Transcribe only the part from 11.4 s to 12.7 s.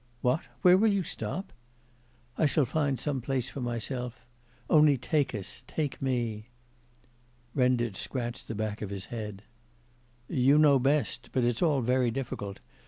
it's all very difficult.